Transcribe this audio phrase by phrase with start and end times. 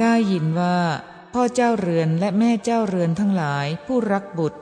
[0.00, 0.78] ได้ยินว่า
[1.32, 4.58] พ่อเจ้าเรือนและแม่เจ้าเรือนทั้งหลายผู้รักบุตร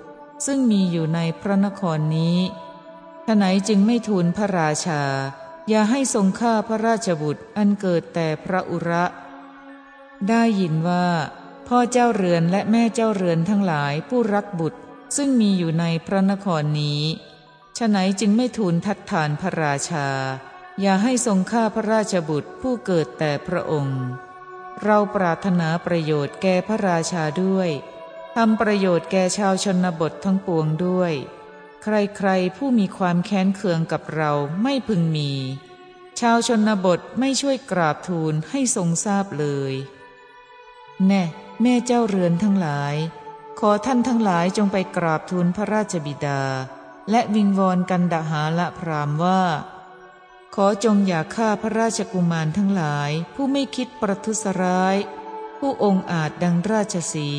[0.46, 2.38] ซึ่งมีอยู่ในพระนครนี้
[3.26, 5.02] ทไหนจึงไม่ทูลพระราชา
[5.68, 9.04] อย่าให้ทรงฆ่าพระราชบุตรอันเกิดแต่พระอุระ
[10.28, 11.06] ได้ยินว่า
[11.68, 14.78] พ่อเจ้าเรือนและแม่เจ้าเรือนทั้งหลายผู้รักบุตร
[15.16, 17.00] ซึ่งมีอยู่ในพระนครนี้
[17.78, 20.08] ฉไหนจึงไม่ทูลทัดทานพระราชา
[20.80, 24.00] อย่าให้ทรงฆ่าพระราชบุตรผู้เกิดแต่พระองค์
[24.82, 27.70] เราปรารถนาประโยชน์แก่พระราชาด้วย
[28.36, 31.12] ทำประโยชน์แก่ชาวชนบททั้งปวงด้วย
[31.82, 35.30] ใครๆผู้มีความแค้นเคืองกับเราไม่พึงมี
[36.20, 39.72] ชาวชนบทไม่ช่วยกราบทูลให้ทรงทราบเลย
[41.06, 41.22] แน่
[41.62, 42.94] แม่เจ้าเรือนทั้งหลาย
[43.58, 46.42] ขอท่านทั้งหลายจงไปกราบทูลพระราชบิดา
[47.10, 49.42] และวิงวอนกันดหาละพรามว่า
[50.54, 54.96] ขอจงอย่าฆ่าพระราชกุมารทั้งหลาย ผู้ไม่คิดประทุษร้าย
[55.58, 57.30] ผู้องค์อาจดังราชสี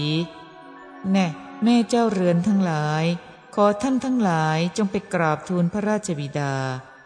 [1.11, 1.27] แน่
[1.63, 3.03] แม่เจ้าเรือนทั้งหลาย
[3.55, 6.55] ขอท่านทั้งหลายจงไปกราบทูลพระราชบิดา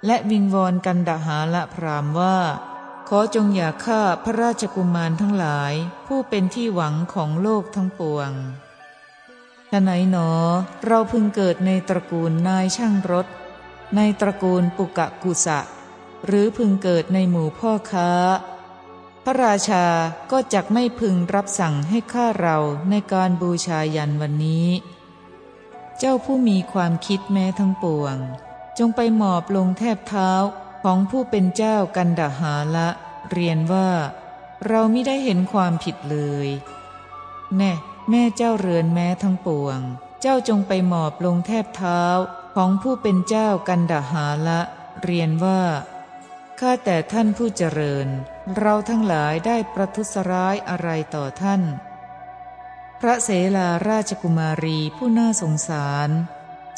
[0.05, 2.37] และวิงวอนกันดาหาละพรามว่า
[3.09, 5.73] ขอจงอย่าฆ่าพระราชกุมารทั้งหลาย
[6.07, 8.31] ผู้เป็นที่หวังของโลกทั้งปวง
[9.71, 10.29] ฉะไหนหนอ
[10.85, 13.27] เราพึงเกิดในตระกูลนายช่างรถ
[13.95, 15.59] ในตระกูลปุกะกุสะ
[16.25, 18.11] หรือพึงเกิดในหมู่พ่อค้า
[19.23, 19.85] พระราชา
[20.31, 22.57] ก็จักไม่พึงรับสั่งให้ข้าเรา
[22.89, 24.67] ในการบูชายันวันนี้
[25.97, 28.15] เจ้าผู้มีความคิดแม้ทั้งปวง
[28.77, 30.31] จงไปหมอบลงแทบเท้า
[30.83, 32.89] ของผู้เป็นเจ้ากันดาหาละ
[33.31, 33.89] เรียนว่า
[34.67, 36.47] เราไม่ได้เห็นความผิดเลย
[37.57, 37.73] แน่
[38.09, 39.79] แม่เจ้าเรือนแม้ทั้งปวง
[40.21, 42.01] เจ้าจงไปหมอบลงแทบเท้า
[42.55, 44.59] ของผู้เป็นเจ้ากันดาหาละ
[45.03, 45.61] เรียนว่า
[46.59, 48.07] ข้าแต่ท่านผู้เจริญ
[48.57, 51.61] เราทั้งหลายได้ประทุษร้ายอะไรต่อท่าน
[52.99, 56.09] พระเสลาราชกุมารีผู้น่าสงสาร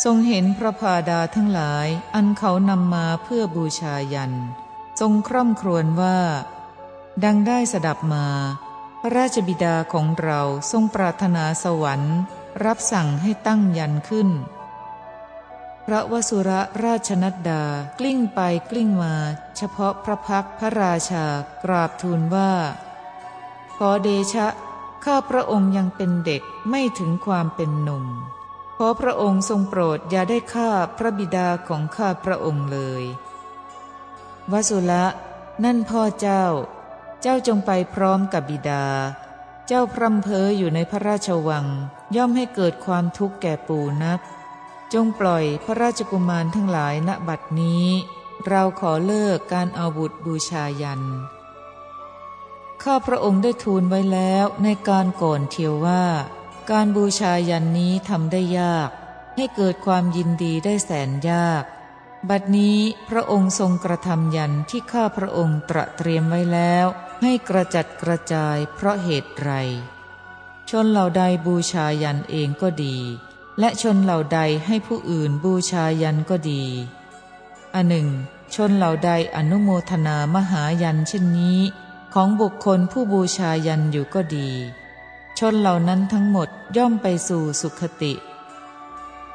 [0.04, 4.34] ทรงเห็นพระพาดาทั้งหลายอันเขานำมาเพื่อบูชายัน
[5.00, 6.20] ทรงคร่ำครวญว่า
[7.24, 8.28] ดังได้สดับมา
[9.02, 12.18] พระราชบิดาของเราทรงปรารถนาสวรรค์
[12.66, 14.30] รับสั่งให้ตั้งยันขึ้น
[15.86, 16.52] พระวสุร
[16.84, 17.64] ราชนัดดา
[18.00, 19.16] กลิ้งไปกลิ้งมา
[19.58, 21.26] เฉพาะพระพักพระราชา
[21.64, 22.52] กราบทูลว่า
[23.76, 24.48] ขอเดชะ
[25.06, 28.06] ข้าพระองค์ยังเป็นเด็กไม่ถึงความเป็นหนุ่ม
[28.78, 33.04] ขอพระองค์ทรงโปรดอย่าได้ฆ่าพระบิดาของข้าพระองค์เลย
[34.52, 35.06] วสุละ
[35.64, 36.46] นั่นพ่อเจ้า
[37.22, 38.86] เจ้าจงไปพร้อมกับบิดา
[39.68, 41.66] เจ้าพร่ำเพ้ออยู่ในพระราชวัง
[42.16, 44.20] ย่อมให้เกิดความทุกข์แก่ปู่นัก
[44.94, 47.88] จงปล่อยพระราชกุมารทั้งหลายณบัดนี้
[48.48, 51.02] เราขอเลิกการเอาบุตรบูชายัน
[52.84, 56.06] ข้าพระองค์ได้ทูลไว้แล้วในการก่อนเทียวว่า
[56.72, 58.90] การบูชายันนี้ทำได้ยาก
[59.36, 61.64] ให้เกิดความยินดีได้แสนยาก
[62.30, 62.78] บัดนี้
[63.10, 66.86] พระองค์ทรงกระทำยันที่ข้าพระองค์ตระเตรียมไว้แล้ว
[67.22, 69.52] ให้กระจัดกระจายเพราะเหตุไร
[70.70, 72.98] ชนเหล่าใดบูชายันเองก็ดี
[73.62, 76.64] และชนเหล่าใดให้ผู้อื่นบูชายันก็ดี
[77.74, 78.08] อันหนึ่ง
[78.56, 81.60] ชนเหล่าใดอนุโมทนามหายันเช่นนี้
[82.14, 84.50] ของบุคคลผู้บูชายันอยู่ก็ดี
[85.40, 88.14] ชนเหล่านั้นทั้งหมดย่อมไปสู่สุขติ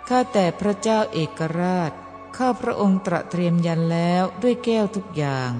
[0.09, 1.93] ข้าแต่พระเจ้าเอกราช
[2.37, 5.53] ข้าพระองค์ตระเตรียมยันแล้วด้วยแก้วทุกอย่าง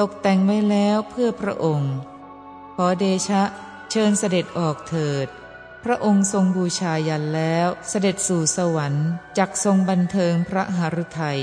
[0.00, 1.94] ตกแต่งไว้แล้วเพื่อพระองค์
[2.74, 3.42] ขอเดชะ
[3.90, 5.28] เชิญเสด็จออกเถิด
[5.84, 9.08] พระองค์ทรงบูชายันแล้วเสด็จสู่สวรรค์
[9.38, 11.42] จักทรงบันเทิงพระหฤทัย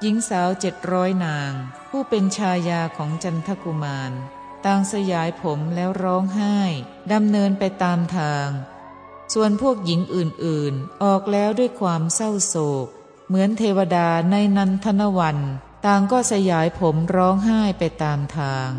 [0.00, 1.52] หญิงสาวเจ็ดร้อยนาง
[1.88, 4.12] ผู้เป็นชายาของจันทกุมาร
[4.64, 6.58] ต่างสยายผมแล้วร้องไห้
[7.12, 8.48] ดำเนินไปตามทาง
[9.32, 12.86] ส่วนพวกหญิงอื่นๆ ออกแล้วด้วยความเศร้าโศก
[13.28, 15.38] เหมือนเทวดาในนันทนวัน
[15.86, 18.70] ต่างก็สยายผมร้องไห้ไปตามทาง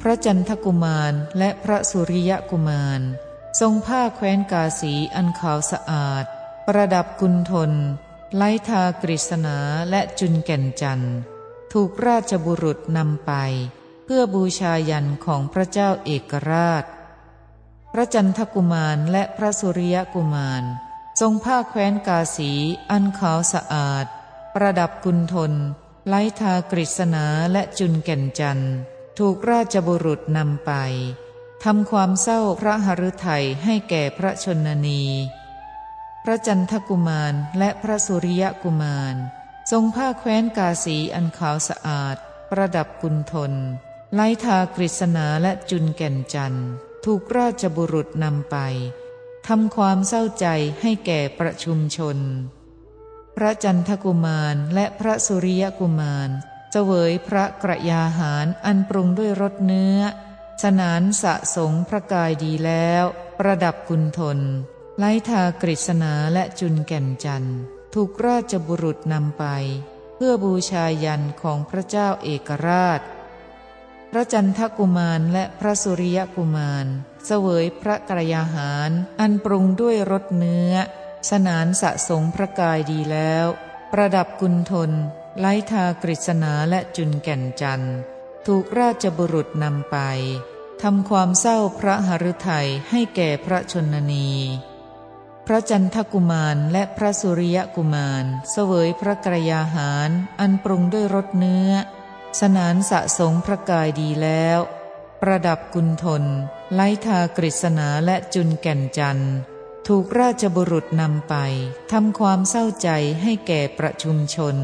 [0.00, 3.00] พระจันทกุมารและพระสุริยกุมาร
[3.60, 6.24] ทรงผ้าแคว้นกาสีอันขาวสะอาด
[6.66, 7.72] ประดับกุณทน
[8.36, 9.58] ไลทากฤษณา
[9.90, 11.16] และจุนแก่นจันทร์
[11.72, 13.32] ถูกราชบุรุษนำไป
[14.04, 16.84] เพื่อบูชายันของพระเจ้าเอกราช
[17.92, 20.64] พระจันทกุมารและพระสุริยกุมาร
[21.20, 22.52] ทรงผ้าแคว้นกาสี
[22.90, 24.06] อันขาวสะอาด
[24.54, 25.52] ประดับกุณทน
[26.08, 28.74] ไลทากฤษณาและจุนแก่นจันทร์
[29.18, 30.72] ถูกราชบุรุษนำไป
[31.64, 35.02] ทำความเศร้าพระหฤทัยให้แก่พระชนนี
[36.22, 39.14] พระจันทกุมารและพระสุริยกุมาร
[39.70, 42.16] ทรงผ้าแคว้นกาสีอันขาวสะอาด
[42.50, 43.52] ประดับกุณทน
[44.14, 46.68] ไลทากฤษณาและจุนแก่นจันทร์
[47.04, 48.56] ถูกราชบุรุษนำไป
[49.48, 50.46] ทำความเศร้าใจ
[50.80, 52.18] ให้แก่ประชุมชน
[53.36, 56.30] พระจันทกุมารและพระสุริยกุมาร
[56.72, 59.98] เสวยพระกระยาหารอันปรุงด้วยรสเนื้อ
[60.62, 63.04] สนานสะสงพระกายดีแล้ว
[63.38, 64.38] ประดับกุณทน
[64.98, 67.58] ไลทากฤษณาและจุนแก่นจันทร์
[67.94, 69.44] ถูกราชบุรุษนำไป
[70.14, 73.00] เพื่อบูชายันของพระเจ้าเอกราช
[74.10, 76.86] พระจันทกุมารและพระสุริยกุมาร
[77.26, 78.90] เสวยพระกระยาหาร
[79.20, 80.72] อันปรุงด้วยรสเนื้อ
[81.30, 83.46] สนานสะสงพระกายดีแล้ว
[83.92, 84.92] ประดับกุณทน
[85.40, 87.96] ไลทากฤษณาและจุนแก่นจันทร์
[88.46, 89.96] ถูกราชบุรุษนำไป
[90.82, 94.30] ทำความเศร้าพระหฤทัยให้แก่พระชนนี
[95.46, 100.10] พระจันทกุมารและพระสุริยกุมาร เสวยพระกรยาหาร
[100.40, 101.70] อันปรุงด้วยรสเนื้อ
[102.40, 104.58] สนานสะสงพระกายดีแล้ว
[105.22, 106.24] ประดับกุณทน
[106.74, 109.34] ไลทากฤษณาและจุนแก่นจันทร์
[109.88, 111.34] ถูกราชบุรุษนำไป
[111.92, 112.88] ทำความเศร้าใจ
[113.22, 114.56] ให้แก่ประชุมชน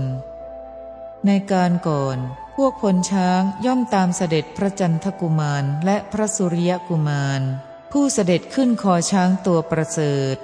[1.26, 2.18] ในการก่อน
[2.56, 7.42] พวกพลช้างย่อมตามเสด็จพระจันทกุมารและพระสุริยกุมาร
[7.92, 10.36] ผู้เสด็จขึ้นคอช้างตัวประเสริฐ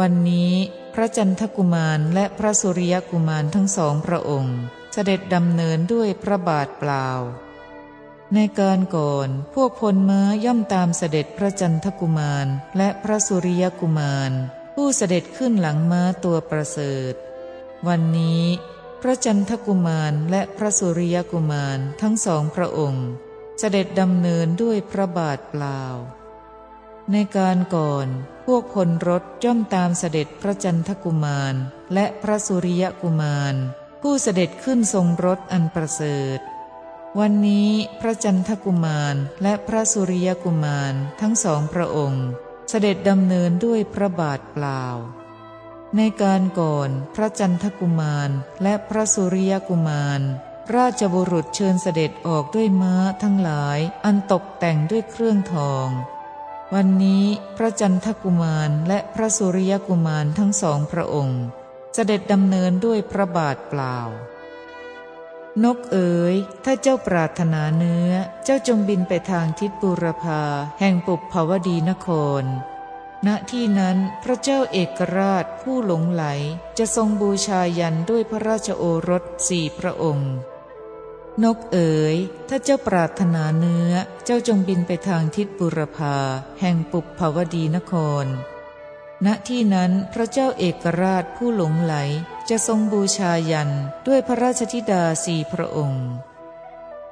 [0.00, 0.52] วันนี้
[0.94, 4.58] พระจันทกุมารและพระสุริยกุมารทั้งสองพระองค์
[4.92, 7.08] เสด็จดำเนินด้วยพระบาทเปล่า
[8.34, 12.46] ในการก่อน พวกพลม้าย่อมตามเสด็จพระจันทกุมาร
[12.76, 14.32] และพระสุริยกุมาร
[14.74, 17.14] ผู้เสด็จขึ้นหลังม้าตัวประเสริฐ
[17.86, 18.42] วันนี้
[19.02, 23.08] พระจันทกุมารและพระสุริยกุมารทั้งสองพระองค์
[23.58, 25.82] เสด็จดำเนินด้วยพระบาทเปล่า
[27.12, 28.08] ในการก่อน
[28.46, 31.54] พวกพลรถย่อมตามเสด็จพระจันทกุมาร
[31.94, 33.54] และพระสุริยกุมาร
[34.02, 36.40] ผู้เสด็จขึ้นทรงรถอันประเสริฐ
[37.18, 37.70] วันนี้
[38.00, 42.26] พระจันทกุมารและพระสุริยกุมารทั้งสองพระองค์
[42.68, 44.82] เสด็จดำเนินด้วยพระบาทเปล่า
[45.96, 48.30] ในการก่อนพระจันทกุมาร
[48.62, 50.20] และพระสุริยกุมาร
[50.76, 55.88] ราชบุรุษเชิญเสด็จออกด้วยม้าทั้งหลายอันตกแต่งด้วยเครื่องทอง
[56.74, 57.24] วันนี้
[57.56, 61.42] พระจันทกุมารและพระสุริยกุมารทั้งสองพระองค์
[61.94, 63.98] เสด็จดำเนินด้วยพระบาทเปล่า
[65.64, 66.34] นกเอ๋ย
[66.64, 68.10] ถ้าเจ้าปรารถนาเนื้อ
[68.44, 70.42] เจ้าจงบินไปทางทิศบุรพา
[70.80, 72.08] แห่งปุบภาวดีนค
[72.42, 72.44] ร
[73.26, 76.24] ณที่นั้นพระเจ้าเอกราชผู้หลงไหล
[76.78, 80.32] จะทรงบูชายันด้วยพระราชโอรสสี่พระองค์
[81.42, 82.16] นกเอ๋ย
[82.48, 83.92] ถ้าเจ้าปรารถนาเนื้อ
[84.24, 86.16] เจ้าจงบินไปทางทิศบุรพา
[86.60, 87.92] แห่งปุบภาวดีนค
[88.24, 88.26] ร
[89.26, 91.94] ณที่นั้นพระเจ้าเอกราชผู้หลงไหล
[92.48, 93.70] จะทรงบูชายัน
[94.06, 96.06] ด้วยพระราชธิดาสี่พระองค์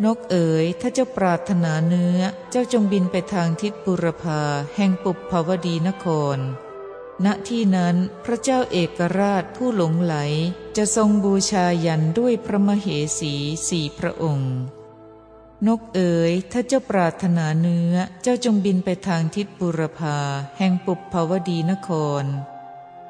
[0.02, 2.20] นกเอ๋ย ถ้าเจ้าปรารถนาเนื้อ
[2.50, 4.41] เจ้าจงบินไปทางทิศบุรพา
[4.76, 6.06] แห่งปุบภาวดีนค
[6.37, 6.38] ร
[7.25, 10.14] ณ ที่นั้นพระเจ้าเอกราชผู้หลงไหล
[10.76, 12.87] จะทรงบูชายันด้วยพระมเห
[13.19, 13.35] สี
[13.69, 14.55] สี่พระองค์
[15.67, 20.19] นกเอ๋ย ถ้าเจ้าปรารถนาเนื้อ เจ้าจงบินไปทางทิศบุรพา
[20.59, 21.88] แห่งปุบภาวดีนค
[22.23, 22.25] ร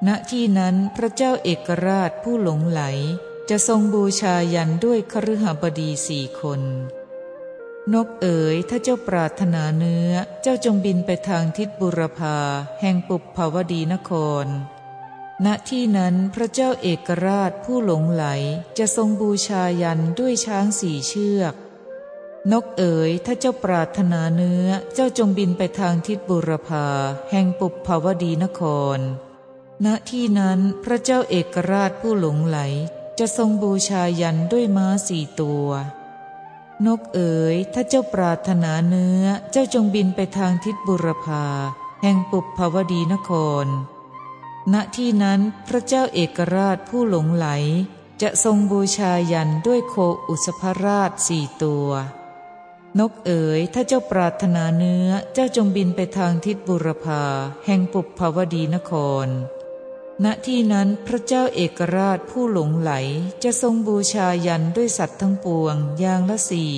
[0.06, 2.82] ณ ที่นั้นพระเจ้าเอกราชผู้หลงไหล
[3.50, 6.60] จะทรงบูชายันด้วยคฤหบดีสี่คน
[7.92, 12.38] นกเอ๋ยถ้าเจ้าปรารถนาเนื้อเจ้าจงบินไปทางทิศบุรพา
[12.80, 14.10] แห่งปุบภาวดีนค
[14.44, 14.46] ร
[15.44, 18.24] ณที่นั้นพระเจ้าเอกราชผู้หลงไหล
[18.78, 21.54] จะทรงบูชายันด้วยช้างสี่เชือก
[22.52, 26.86] นกเอ๋ยถ้าเจ้าปรารถนาเนื้อเจ้าจงบินไปทางทิศบุรพา
[27.30, 28.62] แห่งปุบภาวดีนค
[28.98, 29.00] ร
[29.84, 32.58] ณที่นั้นพระเจ้าเอกราชผู้หลงไหล
[33.18, 35.68] จะทรงบูชายันด้วยม้าสี่ตัว
[36.86, 41.44] นกเอ๋ย ถ้าเจ้าปรารถนาเนื้อ เจ้าจงบินไปทางทิศบุรพา
[42.02, 43.30] แห่งปุบภาวดีนค
[43.64, 43.66] ร
[44.72, 47.48] ณที่นั้นพระเจ้าเอกราชผู้หลงไหล
[48.22, 49.94] จะทรงบูชายันด้วยโค
[50.28, 51.90] อุสภราชสี่ตัว
[52.98, 57.22] นกเอ๋ย ถ้าเจ้าปรารถนาเนื้อ เจ้าจงบินไปทางทิศบุรพา
[57.66, 58.92] แห่งปุบภาวดีนค
[59.26, 59.28] ร
[60.22, 62.92] ณที่นั้นพระเจ้าเอกราชผู้หลงไหล
[63.42, 66.74] จะทรงบูชายันด้วยสัตว์ทั้งปวงอย่างละสี่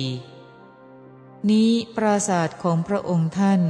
[1.49, 3.61] นี้ปราศาสตร์ของพระองค์ท่าน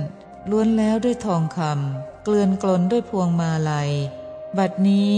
[0.50, 3.91] ล้วนแล้วด้วยทองคำเกลื่อนกลนด้วยพวงมาลัย
[4.57, 5.12] บัดนี้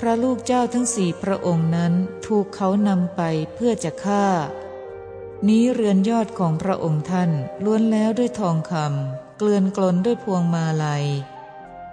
[0.00, 1.92] พระลูกเจ้าทั้งสี่พระองค์นั้น
[2.26, 3.22] ถูกเขานำไป
[3.54, 4.26] เพื่อจะฆ่า
[5.48, 7.30] นี้เรือนยอดของพระองค์ท่าน
[7.64, 11.04] ล้วนแล้วด้วยทองคำเกลื่อนกลนด้วยพวงมาลัย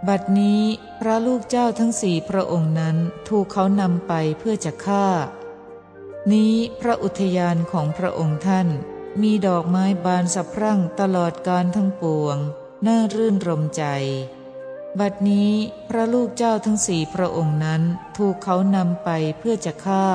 [0.10, 0.62] บัดนี้
[1.00, 5.08] พระลูกเจ้าทั้งสี่พระองค์นั้นถูกเขานำไปเพื่อจะฆ่า
[6.32, 8.68] นี้พระอุทยานของพระองค์ท่าน
[9.22, 12.38] มีดอกไม้บานสะพรั่งตลอดการทั้งปวง
[12.88, 13.84] น่ารื่นรมใจ
[15.00, 15.52] บัดนี้
[15.90, 17.82] พระลูกเจ้าทั้งสี่พระองค์นั้น
[18.18, 20.08] ถูกเขานำไปเพื่อจะฆ่า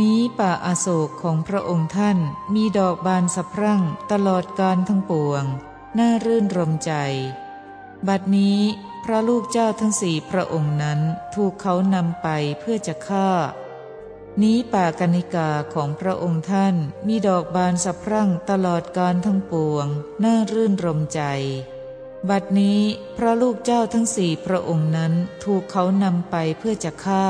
[0.00, 2.18] นี้ป่าอาโศกของพระองค์ท่าน
[2.54, 5.44] มีดอกบานสะพรั่งตลอดการทั้งปวง
[5.98, 6.92] น่ารื่นรมใจ
[8.08, 8.60] บัดนี้
[9.04, 11.00] พระลูกเจ้าทั้งสี่พระองค์นั้น
[11.34, 12.28] ถูกเขานำไป
[12.60, 13.30] เพื่อจะฆ่า
[14.42, 16.74] นี้ป่ากนิกาของพระองค์ท่าน
[17.06, 19.86] มีดอกบานสะพรั่งตลอดการทั้งปวง
[20.24, 21.22] น่ารื่นรมใจ
[22.28, 22.80] บัดนี้
[23.16, 25.12] พระลูกเจ้าทั้งสี่พระองค์นั้น
[25.44, 27.26] ถูกเขานำไปเพื่อจะฆ่า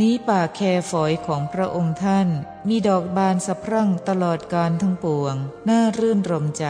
[0.00, 2.28] นี้ป่าแคฝอยของพระองค์ท่าน
[2.68, 5.34] มีดอกบานสะพรั่งตลอดการทั้งปวง
[5.68, 6.66] น่ารื่นรมใจ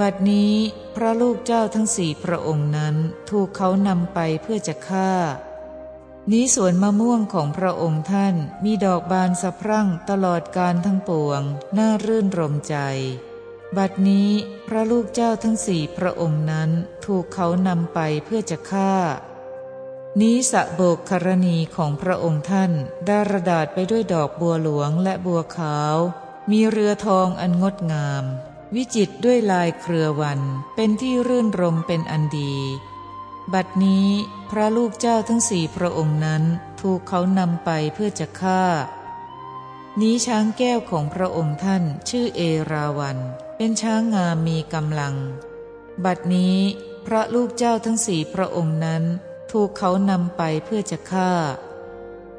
[0.00, 0.54] บัดนี้
[0.94, 2.96] พระลูกเจ้าทั้งสี่พระองค์นั้น
[3.30, 5.12] ถูกเขานำไปเพื่อจะฆ่า
[6.32, 11.42] นี้สวนมะม่วงของพระองค์ท่านมีดอกบานสะพรั่งตลอดการทั้งปวง
[11.78, 12.76] น่ารื่นรมใจ
[13.76, 14.30] บัดนี้
[14.68, 16.70] พระลูกเจ้าทั้งสี่พระองค์นั้น
[17.04, 18.94] ถูกเขานำไปเพื่อจะฆ่า
[20.20, 22.72] นี้สะโบกครณีของพระองค์ท่าน
[23.06, 25.96] ได้ระดาษไปด้วยดอกบัวหลวงและบัวขาว
[26.50, 28.26] มีเรือทองอันงดงาม
[28.74, 30.40] วิจิตด้วยลายเครือวัน
[30.74, 32.54] เป็นที่รื่นรมเป็นอันดี
[33.52, 34.08] บัดนี้
[34.50, 36.42] พระลูกเจ้าทั้งสี่พระองค์นั้น
[36.80, 38.62] ถูกเขานำไปเพื่อจะฆ่า
[40.00, 43.18] นี้ช้างแก้วของพระองค์ท่านชื่อเอราวัน
[43.56, 45.14] เป็นช้างงามมีกำลัง
[46.04, 46.58] บัดนี้
[47.06, 49.04] พระลูกเจ้าทั้งสี่พระองค์นั้น
[49.52, 51.32] ถูกเขานำไปเพื่อจะฆ่า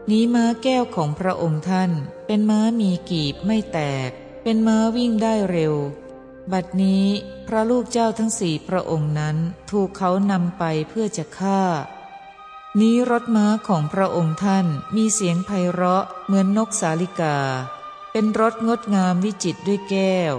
[0.10, 1.92] นี้ม้าแก้วของพระองค์ท่าน
[2.26, 4.10] เป็นม้ามีกีบไม่แตก
[4.44, 5.76] เป็นม้าวิ่งได้เร็ว
[6.54, 7.06] บัดนี้
[7.48, 9.38] พระลูกเจ้าทั้งสี่พระองค์นั้น
[9.72, 11.62] ถูกเขานำไปเพื่อจะฆ่า
[12.80, 14.66] นี้รถม้าของพระองค์ท่าน
[14.96, 17.38] มีเสียงไพเราะเหมือนนกสาลิกา
[18.12, 20.34] เป็นรถงดงามวิจิตด้วยแก้ว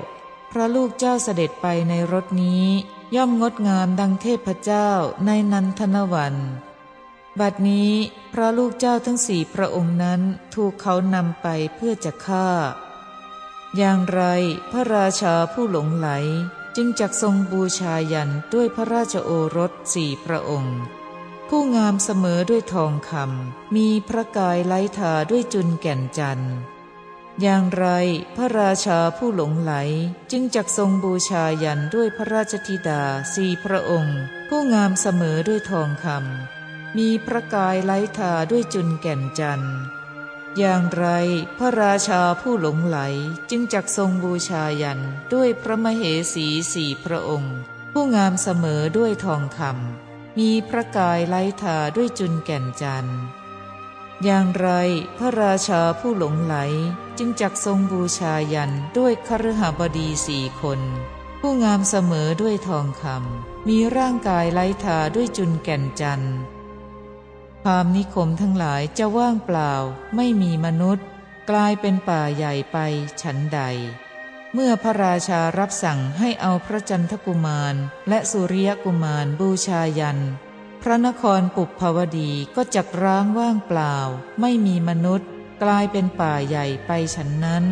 [0.51, 2.67] พระลูกเจ้าเสด็จไปในรถนี้
[3.15, 4.89] ย่อมงดงามดังเทพเจ้า
[5.27, 6.35] ในนันทนวัน
[7.41, 7.93] บัดนี้
[8.33, 10.21] พระลูกเจ้าทั้งสี่พระองค์นั้น
[10.55, 12.49] ถูกเขานำไปเพื่อจะฆ่า
[13.77, 14.23] อย่างไร
[14.73, 16.09] พระราชาผู้หลงไหล
[16.77, 20.79] จึงจักทรงบูชายันด้วยพระราชโอรสสี่พระองค์
[21.49, 26.55] ผู้งามเสมอด้วยทองคำมีพระกายไล้ทาด้วยจุนแก่นจันทร์
[27.41, 27.87] อย่างไร
[28.37, 29.73] พระราชาผู้หลงไหล
[30.31, 33.03] จึงจักทรงบูชายันด้วยพระราชธิดา
[33.35, 39.75] สี่พระองค์ ผู้งามเสมอด้วยทองคำมีพระกายไล้ทาด้วยจุนแก่นจันทร์
[40.59, 41.07] อย่างไร
[41.59, 42.99] พระราชาผู้หลงไหล
[43.51, 45.01] จึงจักทรงบูชายัน
[45.33, 46.03] ด้วยพระมเห
[46.35, 47.57] สีสี่พระองค์
[47.93, 53.19] ผู้งามเสมอด้วยทองคำมีพระกายไล้ทาด้วยจุนแก่นจันทร์
[54.25, 54.69] อย่างไร
[55.19, 56.57] พระราชาผู้หลงไหล
[57.19, 60.81] จึงจักทรงบูชายันด้วยคฤหบดีสี่คน
[61.41, 66.35] ผู้งามเสมอด้วยทองคำมีร่างกายไล้ทาด้วยจุนแก่นจันทร์
[67.65, 69.73] พามนิคมทั้งหลายจะว่างเปล่า
[70.17, 71.05] ไม่มีมนุษย์
[71.51, 72.77] กลายเป็นป่าใหญ่ไป
[73.23, 73.61] ฉันใด
[74.55, 77.75] เมื่อพระราชารับสั่งให้เอาพระจันทกุมาร
[78.09, 80.21] และสุริยกุมารบูชายัน
[80.83, 83.95] พระนครปุบภวดีก็จักร้างว่างเปล่า
[84.41, 85.29] ไม่มีมนุษย์
[85.63, 87.65] กลายเป็นป่าใหญ่ไปฉันนั้น